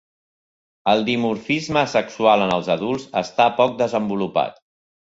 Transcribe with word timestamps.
El 0.93 1.03
dimorfisme 1.09 1.85
sexual 1.93 2.47
en 2.47 2.57
els 2.57 2.73
adults 2.79 3.09
està 3.25 3.51
poc 3.63 3.79
desenvolupat. 3.85 4.61